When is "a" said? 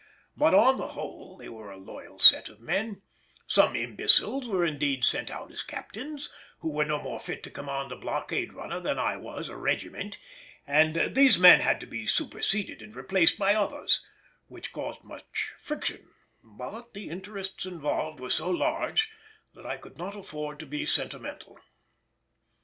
1.69-1.77, 7.91-7.95, 9.47-9.55